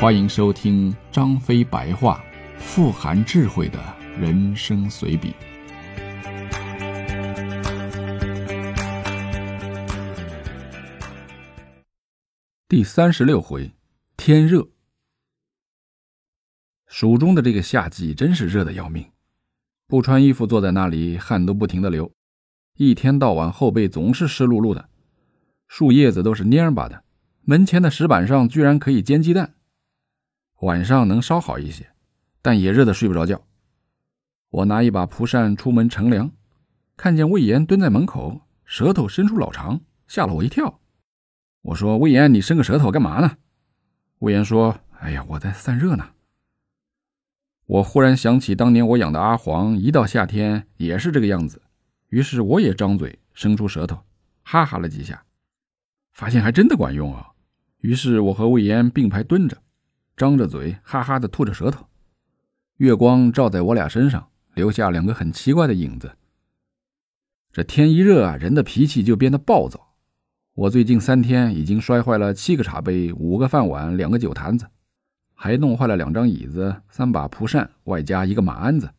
[0.00, 2.24] 欢迎收听张飞白话，
[2.56, 3.78] 富含智慧的
[4.18, 5.34] 人生随笔。
[12.66, 13.74] 第三十六回，
[14.16, 14.66] 天热。
[16.86, 19.06] 蜀中的这个夏季真是热的要命，
[19.86, 22.10] 不穿衣服坐在那里，汗都不停的流，
[22.78, 24.88] 一天到晚后背总是湿漉漉的，
[25.68, 27.04] 树叶子都是蔫巴的，
[27.42, 29.56] 门前的石板上居然可以煎鸡蛋。
[30.60, 31.88] 晚上能稍好一些，
[32.42, 33.42] 但也热得睡不着觉。
[34.50, 36.30] 我拿一把蒲扇出门乘凉，
[36.96, 40.80] 看见魏延蹲在门口，舌头伸出老长，吓了我一跳。
[41.62, 43.36] 我说：“魏延，你伸个舌头干嘛呢？”
[44.20, 46.10] 魏延说：“哎呀，我在散热呢。”
[47.66, 51.62] 我忽然想起当年我养的阿黄，一到夏天也是这个样子，
[52.08, 54.02] 于是我也张嘴伸出舌头，
[54.42, 55.24] 哈哈了几下，
[56.12, 57.28] 发现还真的管用啊。
[57.78, 59.56] 于是我和魏延并排蹲着。
[60.20, 61.86] 张着嘴，哈哈的吐着舌头，
[62.76, 66.12] 月光照在我俩身上，留下两个很奇怪的影子。
[67.50, 69.94] 这天一热啊，人的脾气就变得暴躁。
[70.52, 74.66] 我最近三天已经摔坏了七个茶杯、五个饭碗、两个酒坛子，
[75.32, 78.90] 还弄坏了两张椅子、三把蒲扇，外加一个马鞍子，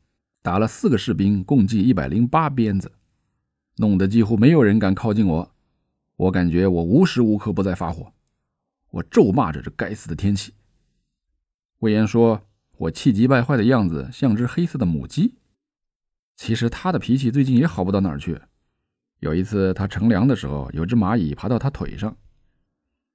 [0.41, 2.91] 打了四个士兵，共计一百零八鞭子，
[3.75, 5.51] 弄得几乎没有人敢靠近我。
[6.15, 8.11] 我感觉我无时无刻不在发火，
[8.89, 10.51] 我咒骂着这该死的天气。
[11.81, 12.43] 魏延说
[12.77, 15.33] ：“我气急败坏的样子像只黑色的母鸡。
[16.35, 18.39] 其实他的脾气最近也好不到哪儿去。
[19.19, 22.15] 有一次他乘凉的时候，有只蚂蚁爬到他腿上，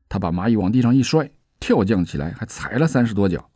[0.08, 3.48] 他把蚂蚁往地上一摔，跳降起来，还踩了三十多脚，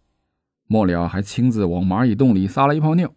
[0.69, 3.13] 末了还亲自往蚂蚁洞里撒了一泡尿。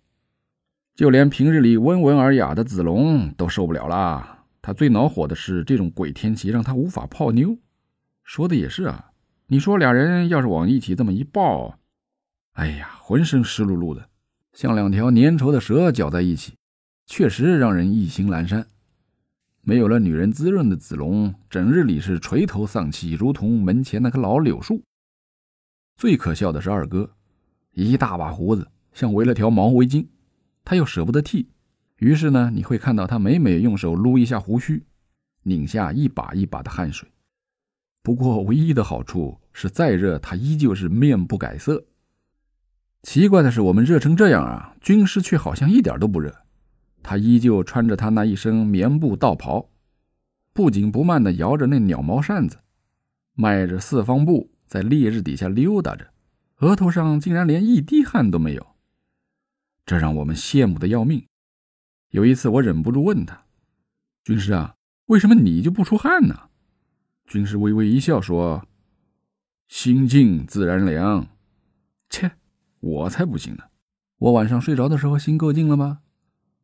[0.95, 4.45] 就连平日里温文尔雅的子龙都受不了啦。
[4.63, 7.59] 他最恼火的是这种鬼天气让他无法泡妞。
[8.23, 9.11] 说的也是啊，
[9.45, 11.77] 你说俩人要是往一起这么一抱。”
[12.53, 14.09] 哎呀，浑身湿漉漉的，
[14.53, 16.53] 像两条粘稠的蛇搅在一起，
[17.07, 18.67] 确实让人意兴阑珊。
[19.61, 24.83] 没有了女人滋润的子龙，整日里是垂头丧气，如同门前那棵老柳树。
[25.95, 27.09] 最可笑的是二哥，
[27.71, 30.05] 一大把胡子，像围了条毛围巾，
[30.63, 31.49] 他又舍不得剃，
[31.97, 34.85] 于是呢，你会看到他每每用手撸一下胡须，
[35.41, 37.09] 拧下一把一把的汗水。
[38.03, 41.83] 不过，唯一的好处是，再热他依旧是面不改色。
[43.03, 46.33] 奇怪的是，我们热成这样啊，军师却好像一点都不热。
[47.03, 49.69] 他依旧穿着他那一身棉布道袍，
[50.53, 52.59] 不紧不慢地摇着那鸟毛扇子，
[53.33, 56.13] 迈着四方步在烈日底下溜达着，
[56.59, 58.65] 额头上竟然连一滴汗都没有，
[59.85, 61.27] 这让我们羡慕的要命。
[62.11, 63.43] 有一次，我忍不住问他
[64.23, 64.75] ：“军师啊，
[65.07, 66.49] 为什么你就不出汗呢？”
[67.27, 68.65] 军师微微一笑说
[69.67, 71.27] ：“心静自然凉。”
[72.09, 72.31] 切。
[72.83, 73.63] 我才不信呢！
[74.17, 76.01] 我晚上睡着的时候心够静了吗？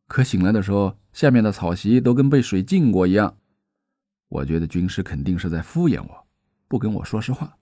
[0.06, 3.38] 可醒来的时候，下面的草席都跟被水浸过一样。
[4.28, 6.26] 我觉得军师肯定是在敷衍我，
[6.68, 7.56] 不跟我说实话。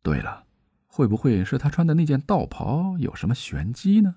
[0.00, 0.44] 对了，
[0.86, 4.14] 会不会是他穿的那件道袍有什么玄机呢？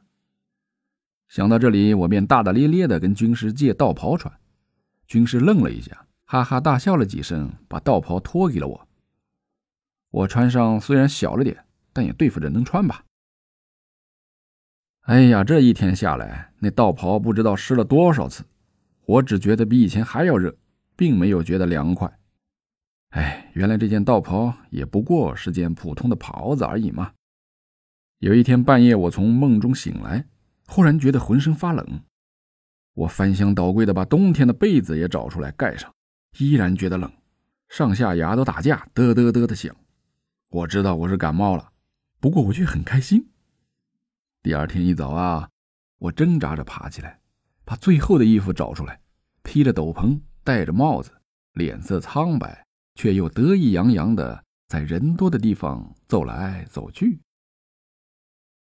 [1.28, 4.32] 想到这里，我便大大咧咧的跟军师借道袍穿。
[5.08, 8.88] 军师愣了一下，哈哈大笑了几声，把道袍脱给了我。
[10.12, 13.06] 我穿上虽然小了点，但也对付着能穿吧。
[15.10, 18.46] 哎呀，这一天下来，那道袍不知道湿了多少次，
[19.08, 20.56] 我只觉得比以前还要热，
[20.96, 22.20] 并没有觉得凉快。
[23.10, 27.14] 哎，原来这件道袍也不过是件普通的袍子而已嘛。
[28.20, 30.24] 有一天半夜，我从梦中醒来，
[30.68, 32.02] 忽然觉得浑身发冷，
[32.94, 35.92] 我翻箱倒柜的把冬天的被子也找出来盖上，
[36.38, 37.12] 依然觉得冷，
[37.68, 39.76] 上下牙都打架，嘚嘚嘚的响。
[40.50, 41.72] 我知道我是感冒了，
[42.20, 43.28] 不过我却很开心。
[44.42, 45.50] 第二天一早啊，
[45.98, 47.20] 我挣扎着爬起来，
[47.66, 49.02] 把最后的衣服找出来，
[49.44, 51.12] 披着斗篷，戴着帽子，
[51.54, 57.20] 脸色苍白，却又得意洋洋的在人多的地方走来走去。